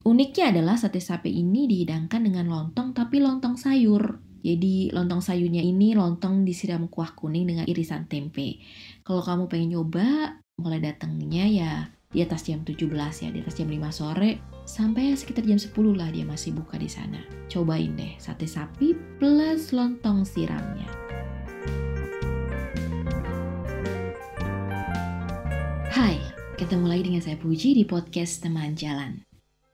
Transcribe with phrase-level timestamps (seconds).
[0.00, 4.16] Uniknya adalah sate sapi ini dihidangkan dengan lontong tapi lontong sayur.
[4.40, 8.64] Jadi lontong sayurnya ini lontong disiram kuah kuning dengan irisan tempe.
[9.04, 11.72] Kalau kamu pengen nyoba, mulai datangnya ya
[12.08, 16.08] di atas jam 17 ya, di atas jam 5 sore sampai sekitar jam 10 lah
[16.08, 17.20] dia masih buka di sana.
[17.52, 20.88] Cobain deh sate sapi plus lontong siramnya.
[25.92, 26.16] Hai,
[26.56, 29.29] ketemu lagi dengan saya Puji di podcast Teman Jalan.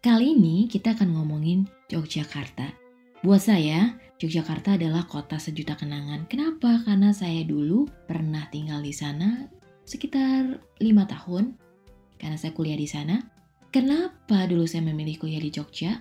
[0.07, 2.71] Kali ini kita akan ngomongin Yogyakarta.
[3.27, 6.31] Buat saya, Yogyakarta adalah kota sejuta kenangan.
[6.31, 6.79] Kenapa?
[6.87, 9.51] Karena saya dulu pernah tinggal di sana
[9.83, 11.59] sekitar lima tahun.
[12.23, 13.19] Karena saya kuliah di sana.
[13.75, 15.99] Kenapa dulu saya memilih kuliah di Jogja?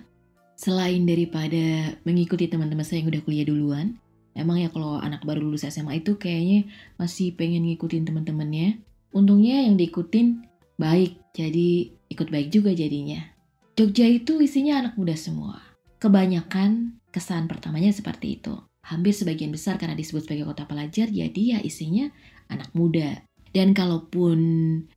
[0.54, 3.98] Selain daripada mengikuti teman-teman saya yang udah kuliah duluan,
[4.38, 8.78] emang ya kalau anak baru lulus SMA itu kayaknya masih pengen ngikutin teman-temannya.
[9.10, 10.46] Untungnya yang diikutin
[10.78, 13.34] baik, jadi ikut baik juga jadinya.
[13.76, 15.60] Jogja itu isinya anak muda semua.
[16.00, 18.56] Kebanyakan kesan pertamanya seperti itu.
[18.80, 22.08] Hampir sebagian besar karena disebut sebagai kota pelajar, jadi ya isinya
[22.48, 23.20] anak muda.
[23.52, 24.40] Dan kalaupun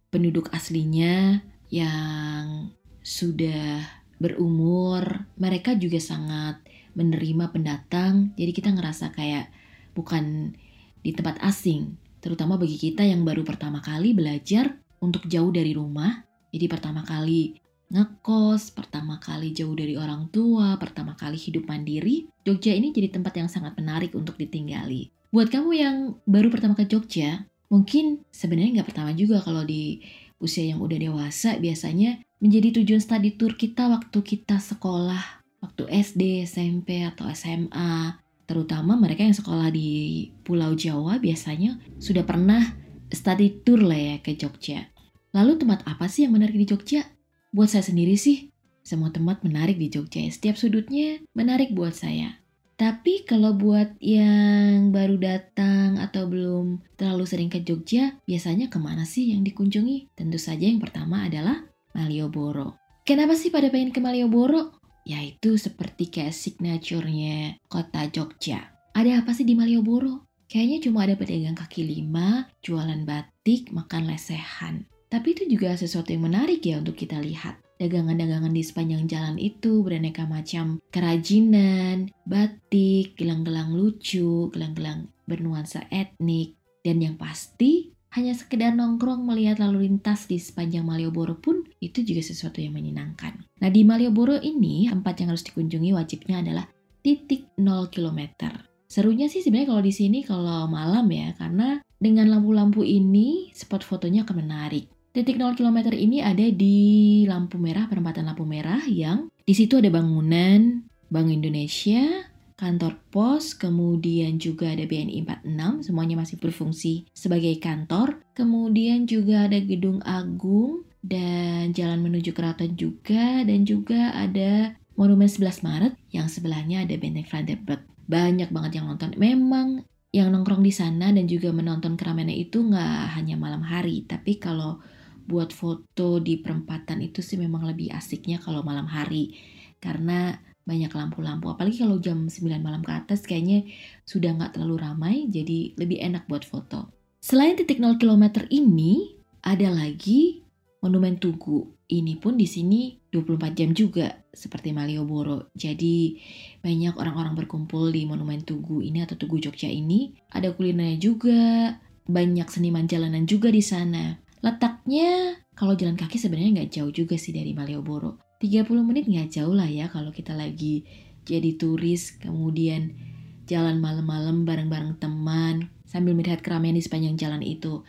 [0.07, 2.71] penduduk aslinya yang
[3.03, 3.83] sudah
[4.15, 6.63] berumur, mereka juga sangat
[6.95, 8.31] menerima pendatang.
[8.39, 9.51] Jadi kita ngerasa kayak
[9.91, 10.55] bukan
[11.03, 16.23] di tempat asing, terutama bagi kita yang baru pertama kali belajar untuk jauh dari rumah.
[16.55, 17.59] Jadi pertama kali
[17.89, 23.33] ngekos, pertama kali jauh dari orang tua, pertama kali hidup mandiri, Jogja ini jadi tempat
[23.37, 25.09] yang sangat menarik untuk ditinggali.
[25.29, 30.01] Buat kamu yang baru pertama ke Jogja, mungkin sebenarnya nggak pertama juga kalau di
[30.41, 36.47] usia yang udah dewasa biasanya menjadi tujuan study tour kita waktu kita sekolah, waktu SD,
[36.47, 38.17] SMP, atau SMA.
[38.49, 42.65] Terutama mereka yang sekolah di Pulau Jawa biasanya sudah pernah
[43.13, 44.89] study tour lah ya ke Jogja.
[45.37, 47.05] Lalu tempat apa sih yang menarik di Jogja?
[47.49, 48.53] Buat saya sendiri sih,
[48.85, 50.21] semua tempat menarik di Jogja.
[50.29, 52.37] Setiap sudutnya menarik buat saya.
[52.79, 59.03] Tapi kalau buat yang baru datang atau belum terlalu sering ke Jogja, biasanya ke mana
[59.03, 60.15] sih yang dikunjungi?
[60.15, 61.65] Tentu saja yang pertama adalah
[61.97, 62.79] Malioboro.
[63.03, 64.77] Kenapa sih pada pengen ke Malioboro?
[65.03, 68.71] Yaitu seperti kayak signaturenya kota Jogja.
[68.93, 70.29] Ada apa sih di Malioboro?
[70.45, 74.85] Kayaknya cuma ada pedagang kaki lima, jualan batik, makan lesehan.
[75.09, 77.57] Tapi itu juga sesuatu yang menarik ya untuk kita lihat.
[77.81, 86.53] Dagangan-dagangan di sepanjang jalan itu beraneka macam kerajinan, batik, gelang-gelang lucu, gelang-gelang bernuansa etnik,
[86.85, 92.25] dan yang pasti hanya sekedar nongkrong melihat lalu lintas di sepanjang Malioboro pun itu juga
[92.25, 93.37] sesuatu yang menyenangkan.
[93.61, 96.65] Nah di Malioboro ini tempat yang harus dikunjungi wajibnya adalah
[97.05, 98.49] titik 0 km.
[98.89, 104.25] Serunya sih sebenarnya kalau di sini kalau malam ya karena dengan lampu-lampu ini spot fotonya
[104.25, 104.89] akan menarik.
[105.09, 109.89] Titik 0 km ini ada di lampu merah, perempatan lampu merah yang di situ ada
[109.89, 118.21] bangunan Bank Indonesia, kantor pos, kemudian juga ada BNI 46, semuanya masih berfungsi sebagai kantor.
[118.37, 125.65] Kemudian juga ada gedung agung dan jalan menuju keraton juga dan juga ada Monumen 11
[125.65, 127.81] Maret yang sebelahnya ada Benteng Brandenburg.
[128.05, 129.15] Banyak banget yang nonton.
[129.17, 129.81] Memang
[130.13, 134.83] yang nongkrong di sana dan juga menonton keramaian itu nggak hanya malam hari, tapi kalau
[135.29, 139.37] buat foto di perempatan itu sih memang lebih asiknya kalau malam hari
[139.77, 143.69] karena banyak lampu-lampu apalagi kalau jam 9 malam ke atas kayaknya
[144.09, 146.89] sudah nggak terlalu ramai jadi lebih enak buat foto
[147.21, 150.41] selain titik 0 km ini ada lagi
[150.81, 155.49] monumen Tugu ini pun di sini 24 jam juga seperti Malioboro.
[155.57, 156.21] Jadi
[156.61, 160.13] banyak orang-orang berkumpul di Monumen Tugu ini atau Tugu Jogja ini.
[160.29, 161.73] Ada kulinernya juga,
[162.05, 164.21] banyak seniman jalanan juga di sana.
[164.39, 168.23] Letaknya kalau jalan kaki sebenarnya nggak jauh juga sih dari Malioboro.
[168.39, 170.87] 30 menit nggak jauh lah ya kalau kita lagi
[171.27, 172.95] jadi turis kemudian
[173.43, 177.83] jalan malam-malam bareng-bareng teman sambil melihat keramaian di sepanjang jalan itu.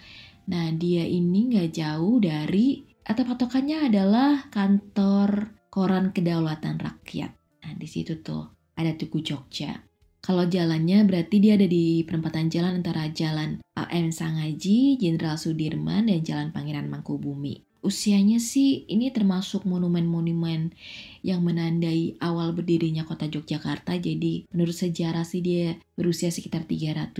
[0.50, 7.30] Nah dia ini nggak jauh dari atau patokannya adalah kantor koran kedaulatan rakyat.
[7.62, 9.90] Nah di situ tuh ada Tugu Jogja.
[10.20, 16.20] Kalau jalannya berarti dia ada di perempatan jalan antara Jalan AM Sangaji, Jenderal Sudirman, dan
[16.20, 17.64] Jalan Pangeran Mangkubumi.
[17.80, 20.76] Usianya sih ini termasuk monumen-monumen
[21.24, 23.96] yang menandai awal berdirinya kota Yogyakarta.
[23.96, 27.16] Jadi menurut sejarah sih dia berusia sekitar 300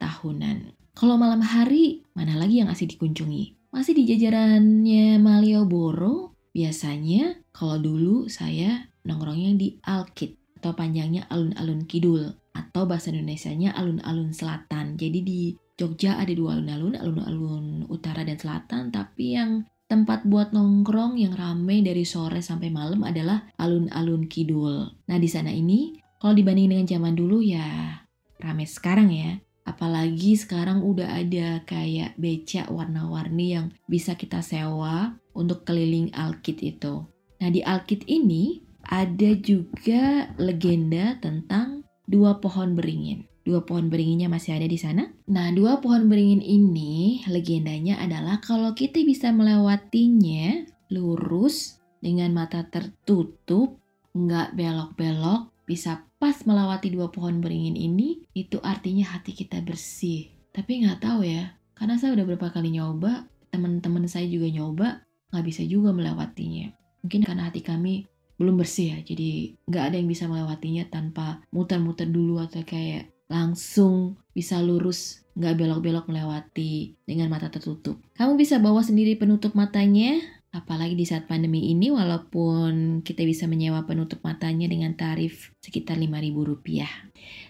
[0.00, 0.72] tahunan.
[0.96, 3.68] Kalau malam hari, mana lagi yang asik dikunjungi?
[3.68, 12.34] Masih di jajarannya Malioboro, biasanya kalau dulu saya nongkrongnya di Alkit atau panjangnya alun-alun kidul
[12.50, 14.98] atau bahasa Indonesianya alun-alun selatan.
[14.98, 15.40] Jadi di
[15.78, 21.80] Jogja ada dua alun-alun, alun-alun utara dan selatan, tapi yang tempat buat nongkrong yang ramai
[21.80, 24.90] dari sore sampai malam adalah alun-alun kidul.
[25.06, 27.94] Nah di sana ini kalau dibanding dengan zaman dulu ya
[28.42, 29.38] ramai sekarang ya.
[29.68, 37.04] Apalagi sekarang udah ada kayak becak warna-warni yang bisa kita sewa untuk keliling Alkit itu.
[37.38, 43.28] Nah di Alkit ini ada juga legenda tentang dua pohon beringin.
[43.44, 45.08] Dua pohon beringinnya masih ada di sana.
[45.28, 53.80] Nah, dua pohon beringin ini legendanya adalah kalau kita bisa melewatinya lurus dengan mata tertutup,
[54.12, 60.28] nggak belok-belok, bisa pas melewati dua pohon beringin ini, itu artinya hati kita bersih.
[60.52, 65.44] Tapi nggak tahu ya, karena saya udah beberapa kali nyoba, teman-teman saya juga nyoba, nggak
[65.44, 66.72] bisa juga melewatinya.
[67.00, 68.04] Mungkin karena hati kami
[68.38, 74.16] belum bersih ya, jadi nggak ada yang bisa melewatinya tanpa muter-muter dulu atau kayak langsung
[74.32, 77.98] bisa lurus nggak belok-belok melewati dengan mata tertutup.
[78.18, 80.18] Kamu bisa bawa sendiri penutup matanya,
[80.50, 86.86] apalagi di saat pandemi ini walaupun kita bisa menyewa penutup matanya dengan tarif sekitar Rp5.000.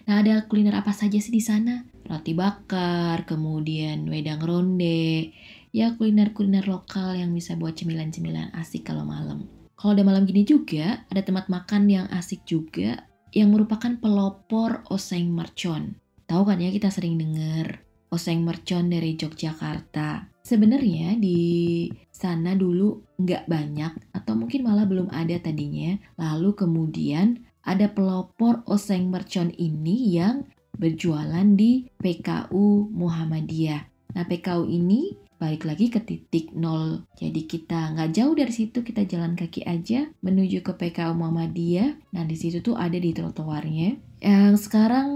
[0.05, 1.85] Nah, ada kuliner apa saja sih di sana?
[2.05, 5.33] Roti bakar, kemudian wedang ronde,
[5.73, 9.58] ya kuliner-kuliner lokal yang bisa buat cemilan-cemilan asik kalau malam.
[9.79, 15.31] Kalau udah malam gini juga, ada tempat makan yang asik juga yang merupakan pelopor oseng
[15.31, 15.95] mercon.
[16.27, 17.79] Tahu kan ya kita sering dengar
[18.11, 20.27] oseng mercon dari Yogyakarta.
[20.43, 25.95] Sebenarnya di sana dulu nggak banyak atau mungkin malah belum ada tadinya.
[26.19, 30.43] Lalu kemudian ada pelopor oseng mercon ini yang
[30.75, 34.11] berjualan di PKU Muhammadiyah.
[34.11, 37.07] Nah PKU ini balik lagi ke titik nol.
[37.15, 42.13] Jadi kita nggak jauh dari situ, kita jalan kaki aja menuju ke PKU Muhammadiyah.
[42.13, 43.95] Nah di situ tuh ada di trotoarnya.
[44.19, 45.09] Yang sekarang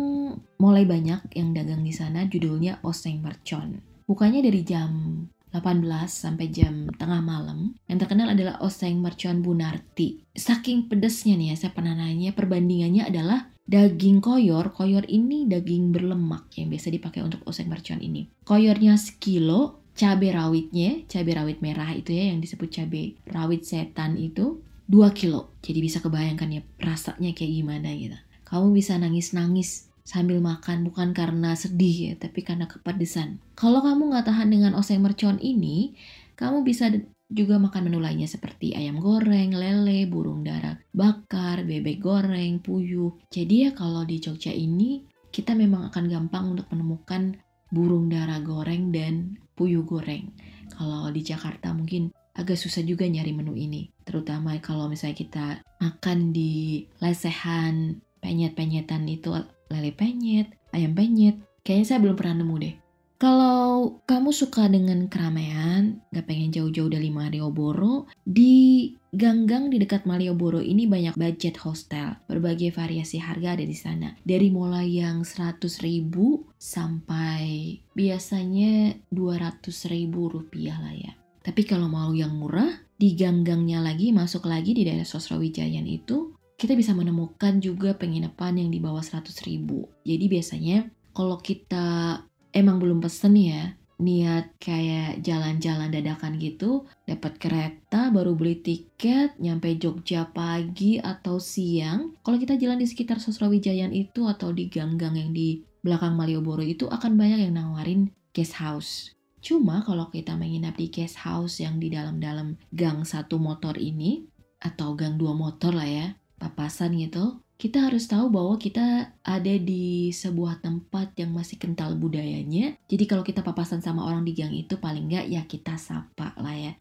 [0.57, 3.83] mulai banyak yang dagang di sana judulnya Oseng Mercon.
[4.07, 5.23] Bukanya dari jam
[5.53, 7.77] 18 sampai jam tengah malam.
[7.85, 10.23] Yang terkenal adalah Oseng Mercon Bunarti.
[10.33, 14.73] Saking pedesnya nih ya, saya pernah nanya perbandingannya adalah daging koyor.
[14.73, 18.27] Koyor ini daging berlemak yang biasa dipakai untuk oseng mercon ini.
[18.43, 24.61] Koyornya sekilo, cabai rawitnya, cabai rawit merah itu ya yang disebut cabai rawit setan itu
[24.89, 25.53] 2 kilo.
[25.63, 28.17] Jadi bisa kebayangkan ya rasanya kayak gimana gitu.
[28.43, 33.39] Kamu bisa nangis-nangis sambil makan bukan karena sedih ya, tapi karena kepedesan.
[33.55, 35.95] Kalau kamu nggak tahan dengan oseng mercon ini,
[36.35, 36.91] kamu bisa
[37.33, 43.15] juga makan menu lainnya seperti ayam goreng, lele, burung dara bakar, bebek goreng, puyuh.
[43.33, 45.01] Jadi ya kalau di Jogja ini
[45.33, 47.41] kita memang akan gampang untuk menemukan
[47.73, 50.29] burung dara goreng dan puyuh goreng.
[50.69, 53.89] Kalau di Jakarta mungkin agak susah juga nyari menu ini.
[54.05, 55.45] Terutama kalau misalnya kita
[55.81, 59.33] makan di lesehan penyet-penyetan itu
[59.73, 61.41] lele penyet, ayam penyet.
[61.65, 62.82] Kayaknya saya belum pernah nemu deh.
[63.23, 70.59] Kalau kamu suka dengan keramaian, gak pengen jauh-jauh dari Malioboro, di ganggang di dekat Malioboro
[70.59, 72.19] ini banyak budget hostel.
[72.27, 74.11] Berbagai variasi harga ada di sana.
[74.27, 75.55] Dari mulai yang 100
[75.87, 81.15] ribu sampai biasanya 200 ribu rupiah lah ya.
[81.47, 86.75] Tapi kalau mau yang murah, di ganggangnya lagi, masuk lagi di daerah Sosrawijayan itu, kita
[86.75, 89.87] bisa menemukan juga penginapan yang di bawah 100 ribu.
[90.03, 92.19] Jadi biasanya kalau kita
[92.53, 99.77] emang belum pesen ya niat kayak jalan-jalan dadakan gitu, dapat kereta, baru beli tiket, nyampe
[99.77, 102.17] Jogja pagi atau siang.
[102.25, 106.89] Kalau kita jalan di sekitar Sosrawijayan itu atau di gang-gang yang di belakang Malioboro itu
[106.89, 109.13] akan banyak yang nawarin guest house.
[109.43, 114.23] Cuma kalau kita menginap di guest house yang di dalam-dalam gang satu motor ini,
[114.63, 116.07] atau gang dua motor lah ya,
[116.39, 122.75] papasan gitu, kita harus tahu bahwa kita ada di sebuah tempat yang masih kental budayanya.
[122.91, 126.51] Jadi kalau kita papasan sama orang di gang itu paling nggak ya kita sapa lah
[126.59, 126.75] ya.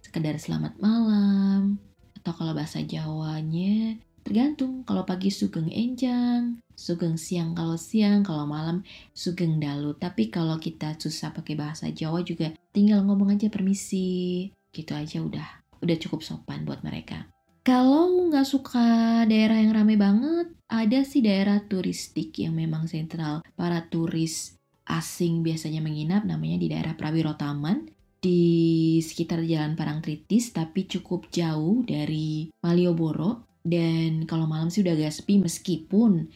[0.00, 1.76] Sekedar selamat malam.
[2.16, 4.88] Atau kalau bahasa Jawanya tergantung.
[4.88, 8.80] Kalau pagi sugeng enjang, sugeng siang kalau siang, kalau malam
[9.12, 9.92] sugeng dalu.
[10.00, 14.48] Tapi kalau kita susah pakai bahasa Jawa juga tinggal ngomong aja permisi.
[14.72, 15.60] Gitu aja udah.
[15.84, 17.28] Udah cukup sopan buat mereka.
[17.62, 23.46] Kalau nggak suka daerah yang ramai banget, ada sih daerah turistik yang memang sentral.
[23.54, 27.86] Para turis asing biasanya menginap namanya di daerah Prawiro Taman
[28.18, 35.14] di sekitar Jalan Parangtritis tapi cukup jauh dari Malioboro dan kalau malam sih udah agak
[35.14, 36.26] sepi meskipun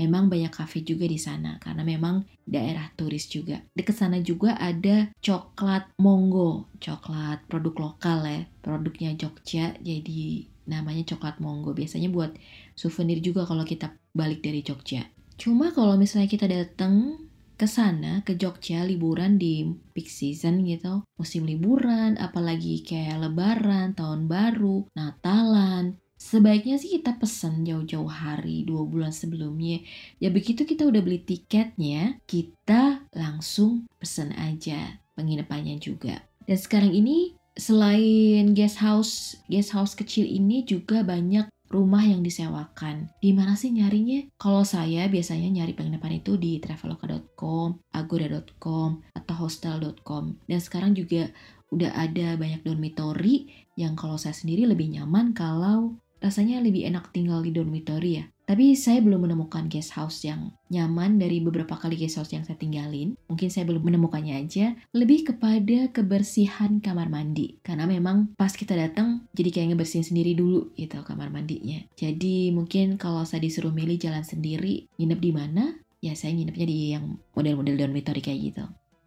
[0.00, 3.60] memang banyak kafe juga di sana karena memang daerah turis juga.
[3.76, 9.76] Dekat sana juga ada coklat Monggo, coklat produk lokal ya, produknya Jogja.
[9.76, 11.72] Jadi namanya coklat monggo.
[11.72, 12.34] Biasanya buat
[12.74, 15.06] souvenir juga kalau kita balik dari Jogja.
[15.40, 17.16] Cuma kalau misalnya kita datang
[17.60, 24.32] ke sana ke Jogja liburan di peak season gitu musim liburan apalagi kayak lebaran tahun
[24.32, 29.84] baru natalan sebaiknya sih kita pesan jauh-jauh hari dua bulan sebelumnya
[30.16, 37.36] ya begitu kita udah beli tiketnya kita langsung pesen aja penginapannya juga dan sekarang ini
[37.60, 43.14] selain guest house guest house kecil ini juga banyak rumah yang disewakan.
[43.22, 44.26] Di mana sih nyarinya?
[44.34, 50.34] Kalau saya biasanya nyari penginapan itu di traveloka.com, agoda.com, atau hostel.com.
[50.50, 51.30] Dan sekarang juga
[51.70, 53.46] udah ada banyak dormitory
[53.78, 58.24] yang kalau saya sendiri lebih nyaman kalau rasanya lebih enak tinggal di dormitory ya.
[58.50, 62.58] Tapi saya belum menemukan guest house yang nyaman dari beberapa kali guest house yang saya
[62.58, 63.14] tinggalin.
[63.30, 64.74] Mungkin saya belum menemukannya aja.
[64.90, 67.62] Lebih kepada kebersihan kamar mandi.
[67.62, 71.78] Karena memang pas kita datang jadi kayak ngebersihin sendiri dulu gitu kamar mandinya.
[71.94, 75.64] Jadi mungkin kalau saya disuruh milih jalan sendiri, nginep di mana?
[76.02, 78.64] Ya saya nginepnya di yang model-model dormitory kayak gitu.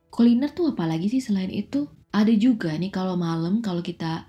[0.07, 1.91] Kuliner tuh apalagi sih selain itu?
[2.15, 4.23] Ada juga nih kalau malam kalau kita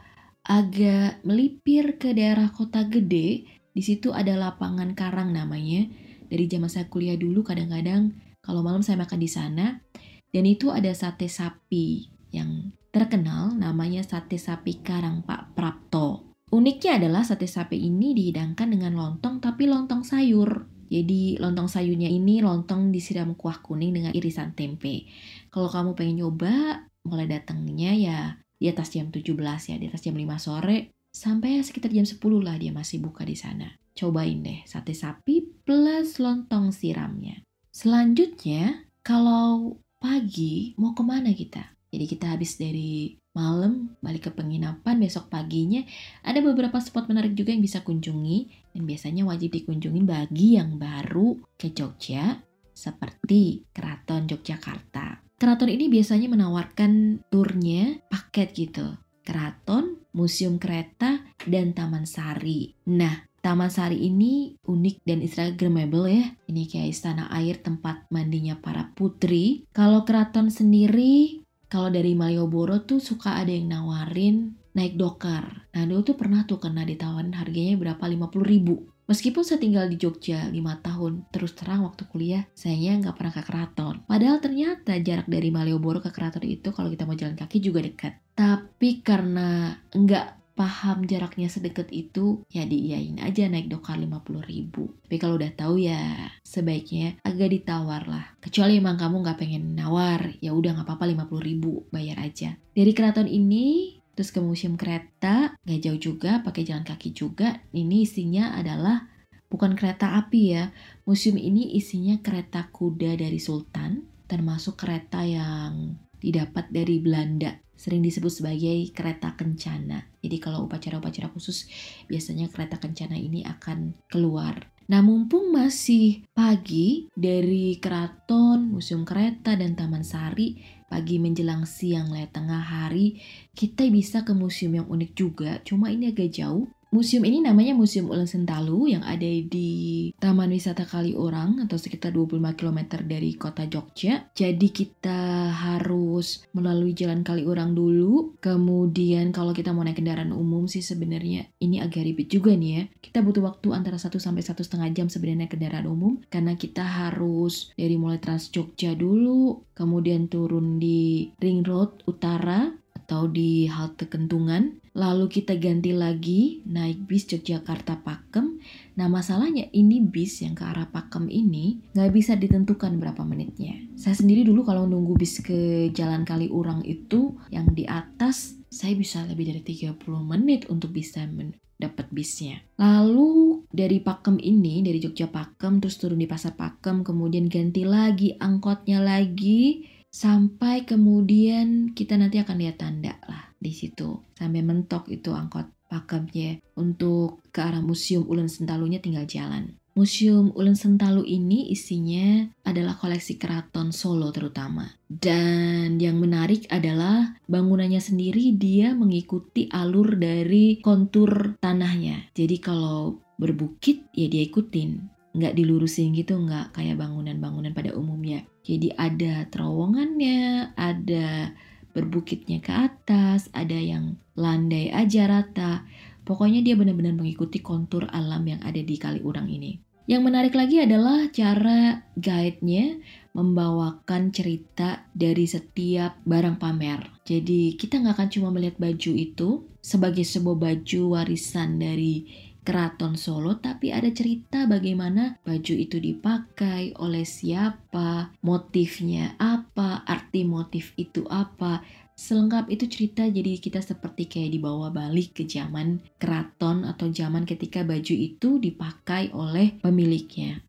[0.44, 5.88] agak melipir ke daerah kota gede, di situ ada lapangan karang namanya.
[6.28, 8.12] Dari zaman saya kuliah dulu kadang-kadang
[8.44, 9.80] kalau malam saya makan di sana.
[10.28, 16.36] Dan itu ada sate sapi yang terkenal namanya sate sapi karang Pak Prapto.
[16.50, 20.68] Uniknya adalah sate sapi ini dihidangkan dengan lontong tapi lontong sayur.
[20.90, 25.08] Jadi lontong sayurnya ini lontong disiram kuah kuning dengan irisan tempe.
[25.48, 28.20] Kalau kamu pengen nyoba, mulai datangnya ya
[28.64, 29.36] di atas jam 17
[29.68, 33.38] ya, di atas jam 5 sore Sampai sekitar jam 10 lah dia masih buka di
[33.38, 33.70] sana.
[33.94, 37.38] Cobain deh sate sapi plus lontong siramnya.
[37.70, 41.62] Selanjutnya, kalau pagi mau ke mana kita?
[41.94, 45.82] Jadi kita habis dari malam balik ke penginapan besok paginya
[46.26, 51.38] ada beberapa spot menarik juga yang bisa kunjungi dan biasanya wajib dikunjungi bagi yang baru
[51.54, 52.42] ke Jogja
[52.74, 55.23] seperti Keraton Yogyakarta.
[55.34, 58.94] Keraton ini biasanya menawarkan turnya paket gitu.
[59.24, 62.70] Keraton Museum Kereta, dan Taman Sari.
[62.86, 66.24] Nah, Taman Sari ini unik dan instagramable ya.
[66.48, 69.66] Ini kayak istana air tempat mandinya para putri.
[69.74, 75.66] Kalau keraton sendiri, kalau dari Malioboro tuh suka ada yang nawarin naik dokar.
[75.74, 78.93] Nah dulu tuh pernah tuh kena ditawarin harganya berapa 50 ribu.
[79.04, 83.42] Meskipun saya tinggal di Jogja 5 tahun, terus terang waktu kuliah, saya nggak pernah ke
[83.44, 83.94] keraton.
[84.08, 88.16] Padahal ternyata jarak dari Malioboro ke keraton itu kalau kita mau jalan kaki juga dekat.
[88.32, 94.96] Tapi karena nggak paham jaraknya sedekat itu, ya diiyain aja naik dokar 50 ribu.
[95.04, 98.24] Tapi kalau udah tahu ya sebaiknya agak ditawar lah.
[98.40, 102.56] Kecuali emang kamu nggak pengen nawar, ya udah nggak apa-apa 50 ribu, bayar aja.
[102.72, 107.62] Dari keraton ini Terus ke museum kereta, gak jauh juga, pakai jalan kaki juga.
[107.74, 109.10] Ini isinya adalah
[109.50, 110.70] bukan kereta api ya.
[111.06, 117.58] Museum ini isinya kereta kuda dari Sultan, termasuk kereta yang didapat dari Belanda.
[117.74, 120.06] Sering disebut sebagai kereta kencana.
[120.22, 121.66] Jadi kalau upacara-upacara khusus,
[122.06, 124.74] biasanya kereta kencana ini akan keluar.
[124.84, 130.60] Nah, mumpung masih pagi dari keraton, museum kereta, dan Taman Sari,
[130.94, 133.18] pagi menjelang siang lewat tengah hari,
[133.50, 136.70] kita bisa ke museum yang unik juga, cuma ini agak jauh.
[136.94, 142.54] Museum ini namanya Museum Ulen Sentalu yang ada di Taman Wisata Kaliurang atau sekitar 25
[142.54, 144.30] km dari kota Jogja.
[144.30, 148.38] Jadi kita harus melalui jalan Kaliurang dulu.
[148.38, 152.82] Kemudian kalau kita mau naik kendaraan umum sih sebenarnya ini agak ribet juga nih ya.
[153.02, 156.86] Kita butuh waktu antara 1 sampai satu setengah jam sebenarnya naik kendaraan umum karena kita
[156.86, 164.06] harus dari mulai Trans Jogja dulu, kemudian turun di Ring Road Utara atau di halte
[164.06, 168.62] Kentungan Lalu kita ganti lagi naik bis Yogyakarta Pakem.
[168.94, 173.74] Nah masalahnya ini bis yang ke arah Pakem ini nggak bisa ditentukan berapa menitnya.
[173.98, 179.26] Saya sendiri dulu kalau nunggu bis ke Jalan Kaliurang itu yang di atas saya bisa
[179.26, 181.26] lebih dari 30 menit untuk bisa
[181.74, 182.62] dapat bisnya.
[182.78, 188.38] Lalu dari Pakem ini, dari Jogja Pakem, terus turun di Pasar Pakem, kemudian ganti lagi
[188.38, 195.32] angkotnya lagi, sampai kemudian kita nanti akan lihat tanda lah di situ sampai mentok itu
[195.32, 199.80] angkot pakemnya untuk ke arah museum Ulen Sentalunya tinggal jalan.
[199.94, 204.90] Museum Ulen Sentalu ini isinya adalah koleksi keraton Solo terutama.
[205.06, 212.26] Dan yang menarik adalah bangunannya sendiri dia mengikuti alur dari kontur tanahnya.
[212.34, 215.14] Jadi kalau berbukit ya dia ikutin.
[215.30, 218.42] Nggak dilurusin gitu, nggak kayak bangunan-bangunan pada umumnya.
[218.66, 221.54] Jadi ada terowongannya, ada
[221.94, 225.86] berbukitnya ke atas, ada yang landai aja rata.
[226.26, 229.78] Pokoknya dia benar-benar mengikuti kontur alam yang ada di Kaliurang ini.
[230.04, 233.00] Yang menarik lagi adalah cara guide-nya
[233.32, 237.24] membawakan cerita dari setiap barang pamer.
[237.24, 242.28] Jadi kita nggak akan cuma melihat baju itu sebagai sebuah baju warisan dari
[242.64, 250.96] keraton Solo, tapi ada cerita bagaimana baju itu dipakai oleh siapa, motifnya apa, arti motif
[250.96, 257.10] itu apa, Selengkap itu cerita jadi kita seperti kayak dibawa balik ke zaman keraton atau
[257.10, 260.62] zaman ketika baju itu dipakai oleh pemiliknya.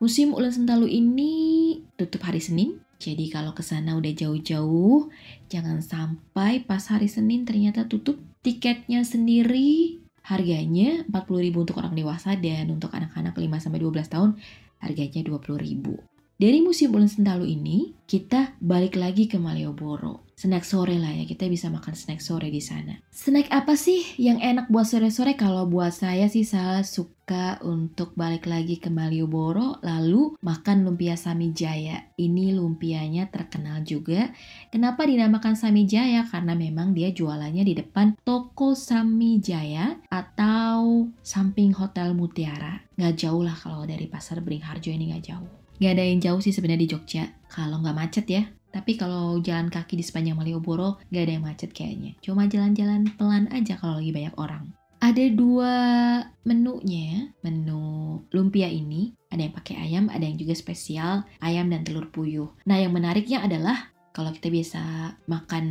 [0.00, 1.32] Musim Ulen Sentalu ini
[2.00, 5.12] tutup hari Senin, jadi kalau ke sana udah jauh-jauh,
[5.52, 8.16] jangan sampai pas hari Senin ternyata tutup.
[8.40, 14.30] Tiketnya sendiri harganya 40.000 untuk orang dewasa dan untuk anak-anak 5 sampai 12 tahun
[14.84, 16.17] harganya 20.000.
[16.38, 20.22] Dari musim bulan sentalu ini, kita balik lagi ke Malioboro.
[20.38, 22.94] Snack sore lah ya, kita bisa makan snack sore di sana.
[23.10, 25.34] Snack apa sih yang enak buat sore-sore?
[25.34, 32.14] Kalau buat saya sih saya suka untuk balik lagi ke Malioboro, lalu makan lumpia Samijaya.
[32.14, 34.30] Ini lumpianya terkenal juga.
[34.70, 36.22] Kenapa dinamakan Samijaya?
[36.22, 42.78] Karena memang dia jualannya di depan toko Samijaya atau samping Hotel Mutiara.
[42.94, 45.66] Nggak jauh lah kalau dari Pasar Beringharjo ini nggak jauh.
[45.78, 48.42] Gak ada yang jauh sih sebenarnya di Jogja, kalau nggak macet ya.
[48.68, 52.18] Tapi kalau jalan kaki di sepanjang Malioboro, gak ada yang macet kayaknya.
[52.20, 54.74] Cuma jalan-jalan pelan aja kalau lagi banyak orang.
[54.98, 55.74] Ada dua
[56.42, 59.14] menunya, menu lumpia ini.
[59.30, 62.50] Ada yang pakai ayam, ada yang juga spesial, ayam dan telur puyuh.
[62.66, 64.82] Nah yang menariknya adalah kalau kita biasa
[65.30, 65.66] makan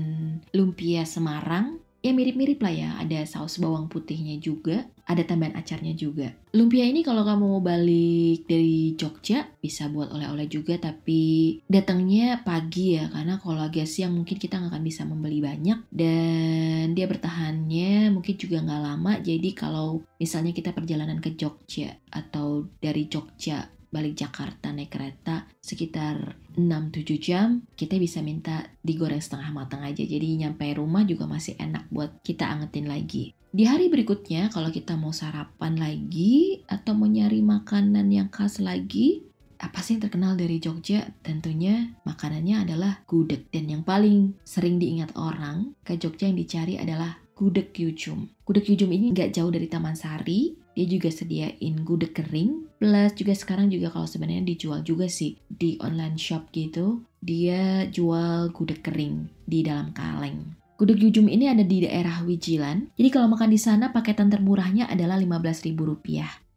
[0.55, 2.89] lumpia Semarang, ya mirip-mirip lah ya.
[3.01, 6.35] Ada saus bawang putihnya juga, ada tambahan acarnya juga.
[6.51, 12.97] Lumpia ini kalau kamu mau balik dari Jogja bisa buat oleh-oleh juga tapi datangnya pagi
[12.97, 18.09] ya karena kalau agak siang mungkin kita nggak akan bisa membeli banyak dan dia bertahannya
[18.09, 24.19] mungkin juga nggak lama jadi kalau misalnya kita perjalanan ke Jogja atau dari Jogja balik
[24.19, 30.01] Jakarta naik kereta sekitar 6-7 jam, kita bisa minta digoreng setengah matang aja.
[30.01, 33.37] Jadi nyampe rumah juga masih enak buat kita angetin lagi.
[33.47, 39.23] Di hari berikutnya, kalau kita mau sarapan lagi atau mau nyari makanan yang khas lagi,
[39.57, 41.09] apa sih yang terkenal dari Jogja?
[41.25, 43.49] Tentunya makanannya adalah gudeg.
[43.49, 48.29] Dan yang paling sering diingat orang ke Jogja yang dicari adalah gudeg Yujum.
[48.45, 52.66] Gudeg Yujum ini nggak jauh dari Taman Sari, dia juga sediain gudeg kering
[53.13, 58.85] juga sekarang juga kalau sebenarnya dijual juga sih di online shop gitu dia jual gudeg
[58.85, 62.93] kering di dalam kaleng Gudeg Yujum ini ada di daerah Wijilan.
[62.93, 65.73] Jadi kalau makan di sana paketan termurahnya adalah Rp15.000.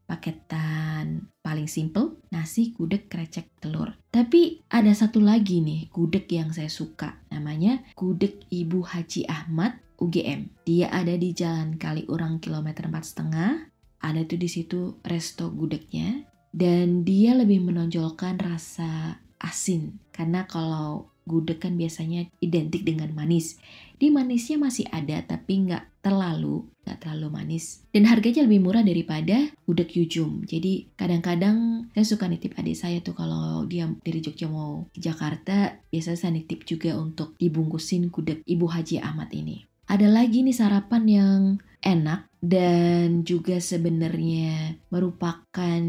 [0.05, 3.97] Paketan paling simple, nasi, gudeg, krecek, telur.
[4.13, 7.17] Tapi ada satu lagi nih, gudeg yang saya suka.
[7.33, 10.53] Namanya gudeg Ibu Haji Ahmad UGM.
[10.69, 13.70] Dia ada di Jalan Kaliurang kilometer 4,5
[14.01, 21.63] ada tuh di situ resto gudegnya dan dia lebih menonjolkan rasa asin karena kalau gudeg
[21.63, 23.61] kan biasanya identik dengan manis.
[24.01, 29.53] Di manisnya masih ada tapi nggak terlalu nggak terlalu manis dan harganya lebih murah daripada
[29.69, 30.43] gudeg Yujum.
[30.49, 35.79] Jadi kadang-kadang saya suka nitip adik saya tuh kalau dia dari Jogja mau ke Jakarta
[35.93, 39.69] biasanya saya nitip juga untuk dibungkusin gudeg Ibu Haji Ahmad ini.
[39.87, 41.41] Ada lagi nih sarapan yang
[41.85, 45.81] enak dan juga sebenarnya merupakan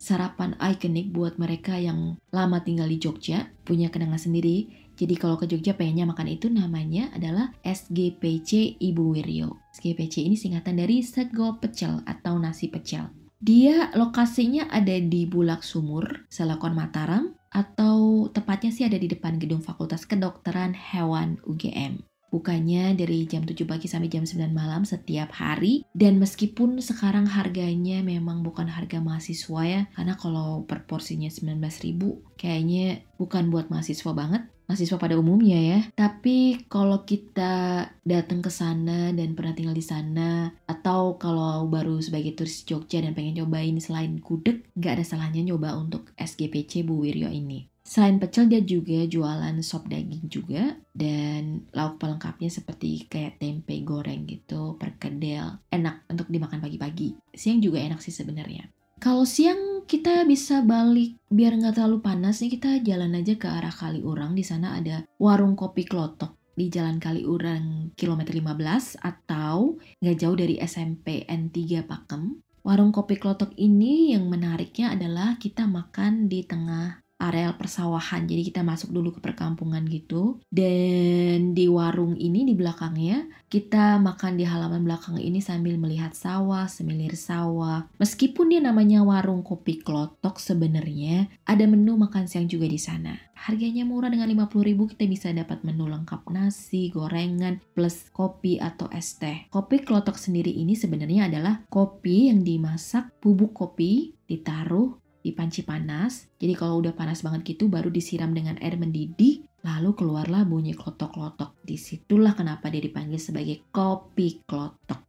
[0.00, 4.88] sarapan ikonik buat mereka yang lama tinggal di Jogja, punya kenangan sendiri.
[4.96, 9.56] Jadi kalau ke Jogja pengennya makan itu namanya adalah SGPC Ibu Wiryo.
[9.76, 13.08] SGPC ini singkatan dari sego pecel atau nasi pecel.
[13.40, 19.64] Dia lokasinya ada di Bulak Sumur, Selakon Mataram, atau tepatnya sih ada di depan gedung
[19.64, 22.09] Fakultas Kedokteran Hewan UGM.
[22.30, 25.82] Bukanya dari jam 7 pagi sampai jam 9 malam setiap hari.
[25.90, 29.82] Dan meskipun sekarang harganya memang bukan harga mahasiswa ya.
[29.92, 35.80] Karena kalau per porsinya 19.000 kayaknya bukan buat mahasiswa banget mahasiswa pada umumnya ya.
[35.98, 42.38] Tapi kalau kita datang ke sana dan pernah tinggal di sana, atau kalau baru sebagai
[42.38, 47.34] turis Jogja dan pengen cobain selain gudeg, nggak ada salahnya nyoba untuk SGPC Bu Wiryo
[47.34, 47.66] ini.
[47.90, 54.30] Selain pecel dia juga jualan sop daging juga dan lauk pelengkapnya seperti kayak tempe goreng
[54.30, 55.58] gitu, perkedel.
[55.74, 57.18] Enak untuk dimakan pagi-pagi.
[57.34, 58.70] Siang juga enak sih sebenarnya.
[59.02, 63.74] Kalau siang kita bisa balik biar nggak terlalu panas nih kita jalan aja ke arah
[63.74, 64.38] Kaliurang.
[64.38, 70.62] Di sana ada warung kopi klotok di Jalan Kaliurang kilometer 15 atau nggak jauh dari
[70.62, 72.38] SMP N3 Pakem.
[72.62, 78.24] Warung kopi klotok ini yang menariknya adalah kita makan di tengah areal persawahan.
[78.24, 80.40] Jadi kita masuk dulu ke perkampungan gitu.
[80.48, 86.66] Dan di warung ini di belakangnya kita makan di halaman belakang ini sambil melihat sawah,
[86.66, 87.86] semilir sawah.
[88.00, 93.30] Meskipun dia namanya warung kopi klotok sebenarnya ada menu makan siang juga di sana.
[93.40, 98.92] Harganya murah dengan 50 ribu kita bisa dapat menu lengkap nasi, gorengan, plus kopi atau
[98.92, 99.48] es teh.
[99.48, 106.28] Kopi klotok sendiri ini sebenarnya adalah kopi yang dimasak bubuk kopi ditaruh di panci panas.
[106.40, 111.60] Jadi kalau udah panas banget gitu baru disiram dengan air mendidih, lalu keluarlah bunyi klotok-klotok.
[111.64, 115.00] Di situlah kenapa dia dipanggil sebagai kopi klotok.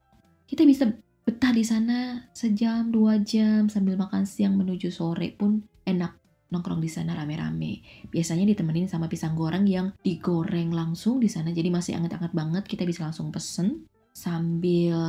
[0.47, 6.19] Kita bisa betah di sana sejam dua jam sambil makan siang menuju sore pun enak
[6.51, 7.79] nongkrong di sana rame-rame.
[8.11, 11.55] Biasanya ditemenin sama pisang goreng yang digoreng langsung di sana.
[11.55, 12.63] Jadi masih anget-anget banget.
[12.67, 14.99] Kita bisa langsung pesen sambil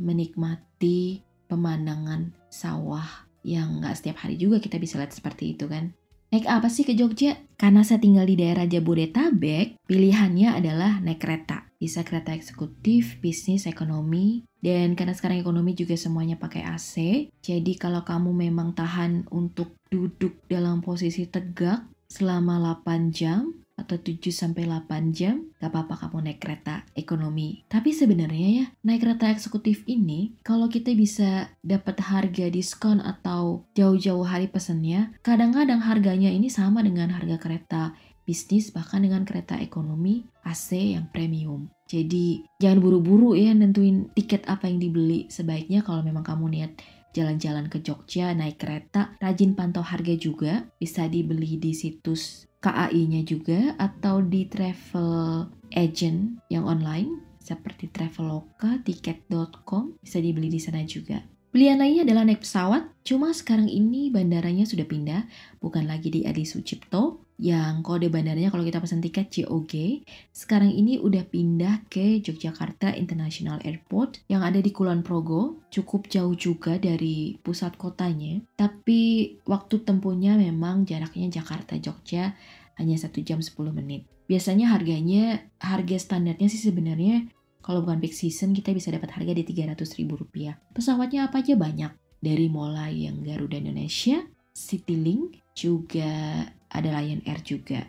[0.00, 5.96] menikmati pemandangan sawah yang nggak setiap hari juga kita bisa lihat seperti itu kan.
[6.28, 7.40] Naik apa sih ke Jogja?
[7.56, 11.64] Karena saya tinggal di daerah Jabodetabek, pilihannya adalah naik kereta.
[11.80, 16.94] Bisa kereta eksekutif, bisnis, ekonomi, dan karena sekarang ekonomi juga semuanya pakai AC,
[17.40, 24.34] jadi kalau kamu memang tahan untuk duduk dalam posisi tegak selama 8 jam, atau 7
[24.34, 27.62] sampai 8 jam, gak apa-apa kamu naik kereta ekonomi.
[27.70, 34.26] Tapi sebenarnya ya, naik kereta eksekutif ini kalau kita bisa dapat harga diskon atau jauh-jauh
[34.26, 37.82] hari pesennya, kadang-kadang harganya ini sama dengan harga kereta
[38.28, 41.72] bisnis bahkan dengan kereta ekonomi AC yang premium.
[41.88, 45.32] Jadi jangan buru-buru ya nentuin tiket apa yang dibeli.
[45.32, 46.72] Sebaiknya kalau memang kamu niat
[47.16, 50.68] jalan-jalan ke Jogja naik kereta, rajin pantau harga juga.
[50.76, 59.96] Bisa dibeli di situs KAI-nya juga atau di travel agent yang online seperti Traveloka, tiket.com
[60.04, 61.24] bisa dibeli di sana juga.
[61.48, 65.24] Pilihan lainnya adalah naik pesawat, cuma sekarang ini bandaranya sudah pindah,
[65.64, 70.02] bukan lagi di Adi Sucipto, yang kode bandaranya kalau kita pesan tiket COG,
[70.34, 76.34] sekarang ini udah pindah ke Yogyakarta International Airport yang ada di Kulon Progo, cukup jauh
[76.34, 82.34] juga dari pusat kotanya, tapi waktu tempuhnya memang jaraknya Jakarta-Jogja
[82.82, 84.10] hanya 1 jam 10 menit.
[84.26, 87.30] Biasanya harganya, harga standarnya sih sebenarnya
[87.62, 90.58] kalau bukan peak season kita bisa dapat harga di 300 ribu rupiah.
[90.74, 91.94] Pesawatnya apa aja banyak.
[92.18, 97.88] Dari mulai yang Garuda Indonesia, Citylink, juga ada Lion Air juga.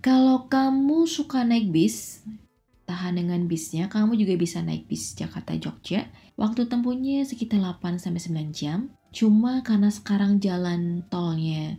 [0.00, 2.24] Kalau kamu suka naik bis,
[2.88, 6.08] tahan dengan bisnya, kamu juga bisa naik bis Jakarta-Jogja.
[6.40, 8.88] Waktu tempuhnya sekitar 8-9 jam.
[9.10, 11.76] Cuma karena sekarang jalan tolnya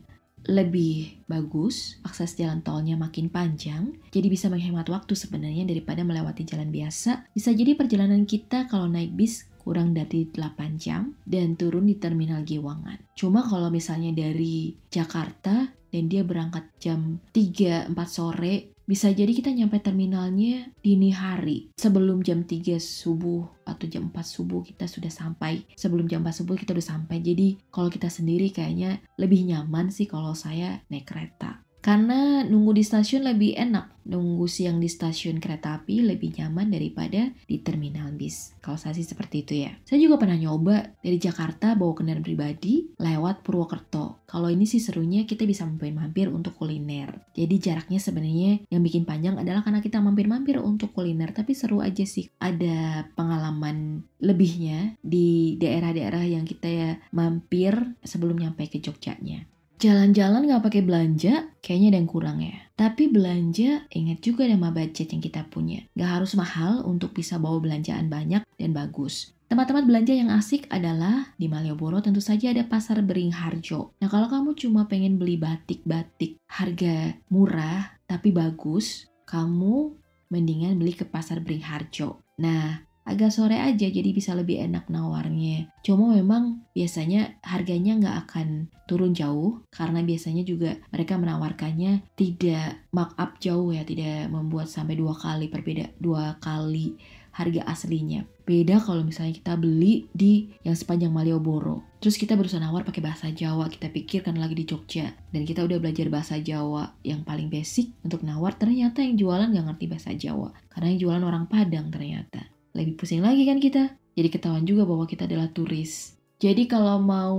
[0.49, 6.73] lebih bagus, akses jalan tolnya makin panjang, jadi bisa menghemat waktu sebenarnya daripada melewati jalan
[6.73, 7.30] biasa.
[7.34, 12.41] Bisa jadi perjalanan kita kalau naik bis kurang dari 8 jam dan turun di terminal
[12.41, 12.97] Giwangan.
[13.13, 19.80] Cuma kalau misalnya dari Jakarta dan dia berangkat jam 3-4 sore bisa jadi kita nyampe
[19.80, 21.71] terminalnya dini hari.
[21.80, 25.63] Sebelum jam 3 subuh atau jam 4 subuh kita sudah sampai.
[25.80, 27.23] Sebelum jam 4 subuh kita udah sampai.
[27.23, 31.63] Jadi kalau kita sendiri kayaknya lebih nyaman sih kalau saya naik kereta.
[31.81, 33.89] Karena nunggu di stasiun lebih enak.
[34.01, 38.53] Nunggu siang di stasiun kereta api lebih nyaman daripada di terminal bis.
[38.61, 39.73] Kalau saya sih seperti itu ya.
[39.85, 44.25] Saya juga pernah nyoba dari Jakarta bawa kendaraan pribadi lewat Purwokerto.
[44.25, 47.25] Kalau ini sih serunya kita bisa mampir-mampir untuk kuliner.
[47.33, 51.33] Jadi jaraknya sebenarnya yang bikin panjang adalah karena kita mampir-mampir untuk kuliner.
[51.33, 52.29] Tapi seru aja sih.
[52.41, 59.45] Ada pengalaman lebihnya di daerah-daerah yang kita ya mampir sebelum nyampe ke Jogjanya.
[59.81, 62.53] Jalan-jalan nggak pakai belanja, kayaknya ada yang kurang ya.
[62.77, 65.81] Tapi belanja, ingat juga sama budget yang kita punya.
[65.97, 69.33] Nggak harus mahal untuk bisa bawa belanjaan banyak dan bagus.
[69.49, 73.97] Tempat-tempat belanja yang asik adalah di Malioboro tentu saja ada pasar Beringharjo.
[73.97, 79.97] Nah kalau kamu cuma pengen beli batik-batik harga murah tapi bagus, kamu
[80.29, 82.21] mendingan beli ke pasar Beringharjo.
[82.37, 85.67] Nah agak sore aja jadi bisa lebih enak nawarnya.
[85.84, 88.47] Cuma memang biasanya harganya nggak akan
[88.88, 95.15] turun jauh karena biasanya juga mereka menawarkannya tidak markup jauh ya, tidak membuat sampai dua
[95.15, 96.95] kali berbeda dua kali
[97.32, 98.28] harga aslinya.
[98.43, 101.88] Beda kalau misalnya kita beli di yang sepanjang Malioboro.
[102.04, 105.15] Terus kita berusaha nawar pakai bahasa Jawa, kita pikir kan lagi di Jogja.
[105.32, 109.65] Dan kita udah belajar bahasa Jawa yang paling basic untuk nawar, ternyata yang jualan nggak
[109.71, 110.52] ngerti bahasa Jawa.
[110.67, 113.95] Karena yang jualan orang Padang ternyata lebih pusing lagi kan kita.
[114.15, 116.19] Jadi ketahuan juga bahwa kita adalah turis.
[116.41, 117.38] Jadi kalau mau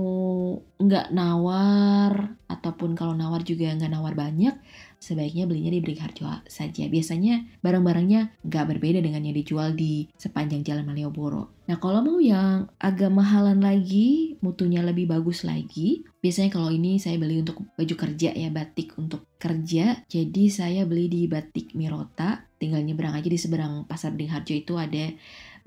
[0.79, 4.55] nggak nawar ataupun kalau nawar juga nggak nawar banyak,
[5.03, 6.87] sebaiknya belinya di Beringharjo saja.
[6.87, 11.51] Biasanya barang-barangnya nggak berbeda dengan yang dijual di sepanjang jalan Malioboro.
[11.67, 17.19] Nah kalau mau yang agak mahalan lagi, mutunya lebih bagus lagi, biasanya kalau ini saya
[17.19, 20.07] beli untuk baju kerja ya, batik untuk kerja.
[20.07, 25.11] Jadi saya beli di Batik Mirota, tinggal nyebrang aja di seberang Pasar Beringharjo itu ada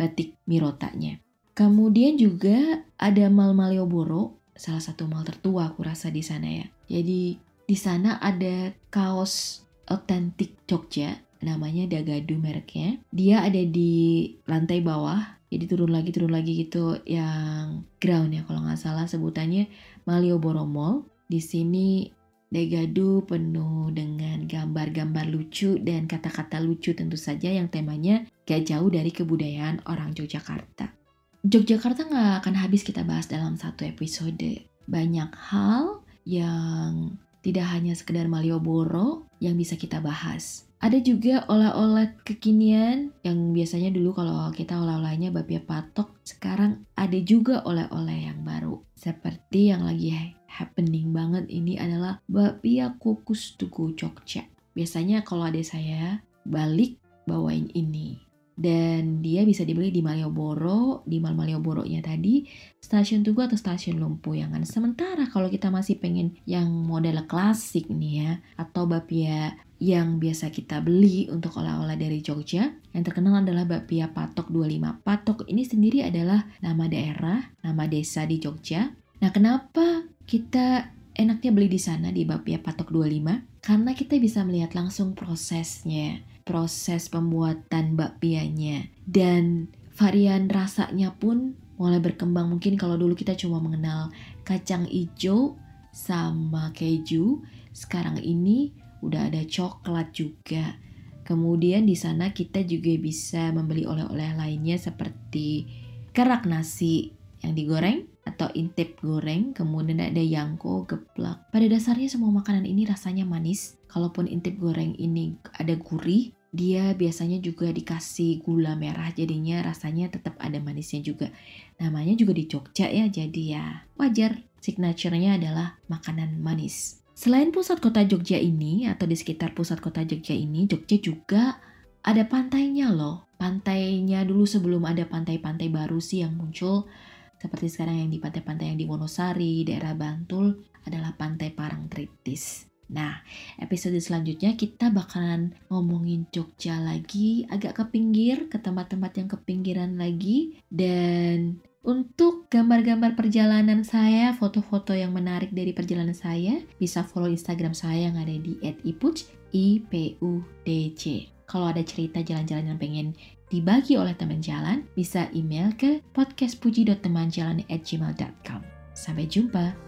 [0.01, 1.21] Batik Mirotanya.
[1.57, 6.67] Kemudian juga ada Mal Malioboro, salah satu mal tertua aku rasa di sana ya.
[6.89, 13.03] Jadi di sana ada kaos otentik Jogja, namanya Dagadu mereknya.
[13.11, 18.63] Dia ada di lantai bawah, jadi turun lagi turun lagi gitu yang ground ya kalau
[18.67, 19.67] nggak salah sebutannya
[20.07, 21.07] Malioboro Mall.
[21.27, 22.07] Di sini
[22.47, 29.11] Dagadu penuh dengan gambar-gambar lucu dan kata-kata lucu tentu saja yang temanya gak jauh dari
[29.11, 30.95] kebudayaan orang Yogyakarta.
[31.43, 34.63] Yogyakarta nggak akan habis kita bahas dalam satu episode.
[34.87, 40.67] Banyak hal yang tidak hanya sekedar Malioboro yang bisa kita bahas.
[40.83, 47.63] Ada juga oleh-oleh kekinian yang biasanya dulu kalau kita oleh-olehnya bapia patok, sekarang ada juga
[47.63, 48.83] oleh-oleh yang baru.
[48.99, 50.11] Seperti yang lagi
[50.51, 54.43] happening banget ini adalah bapia kukus tugu Jogja.
[54.75, 56.99] Biasanya kalau ada saya balik
[57.31, 58.26] bawain ini
[58.57, 62.49] dan dia bisa dibeli di Malioboro, di Mal Malioboro-nya tadi,
[62.81, 64.65] stasiun Tugu atau stasiun Lumpuyangan.
[64.65, 70.81] Sementara kalau kita masih pengen yang model klasik nih ya, atau bapia yang biasa kita
[70.81, 75.05] beli untuk oleh-oleh dari Jogja, yang terkenal adalah bapia Patok 25.
[75.05, 78.89] Patok ini sendiri adalah nama daerah, nama desa di Jogja.
[79.21, 83.61] Nah, kenapa kita enaknya beli di sana di bapia Patok 25?
[83.61, 89.67] Karena kita bisa melihat langsung prosesnya proses pembuatan bakpianya dan
[89.99, 94.15] varian rasanya pun mulai berkembang mungkin kalau dulu kita cuma mengenal
[94.47, 95.59] kacang hijau
[95.91, 97.43] sama keju
[97.75, 98.71] sekarang ini
[99.03, 100.79] udah ada coklat juga
[101.27, 105.67] kemudian di sana kita juga bisa membeli oleh-oleh lainnya seperti
[106.15, 107.13] kerak nasi
[107.45, 111.47] yang digoreng atau intip goreng, kemudian ada yangko, geplak.
[111.55, 113.79] Pada dasarnya semua makanan ini rasanya manis.
[113.87, 120.41] Kalaupun intip goreng ini ada gurih, dia biasanya juga dikasih gula merah jadinya rasanya tetap
[120.41, 121.29] ada manisnya juga.
[121.77, 123.67] Namanya juga di Jogja ya, jadi ya
[124.01, 124.41] wajar.
[124.57, 126.99] Signaturenya adalah makanan manis.
[127.15, 131.61] Selain pusat kota Jogja ini atau di sekitar pusat kota Jogja ini, Jogja juga
[132.03, 133.31] ada pantainya loh.
[133.37, 136.89] Pantainya dulu sebelum ada pantai-pantai baru sih yang muncul
[137.37, 142.76] seperti sekarang yang di pantai-pantai yang di Wonosari, daerah Bantul adalah Pantai Parangtritis.
[142.87, 143.19] Nah,
[143.59, 149.99] episode selanjutnya kita bakalan ngomongin Jogja lagi, agak ke pinggir, ke tempat-tempat yang ke pinggiran
[149.99, 150.63] lagi.
[150.71, 157.99] Dan untuk gambar-gambar perjalanan saya, foto-foto yang menarik dari perjalanan saya, bisa follow Instagram saya
[158.11, 159.23] yang ada di @ipuc,
[159.55, 161.31] i p u d c.
[161.47, 163.15] Kalau ada cerita jalan-jalan yang pengen
[163.47, 168.61] dibagi oleh teman jalan, bisa email ke podcastpuji.temanjalan@gmail.com.
[168.99, 169.86] Sampai jumpa.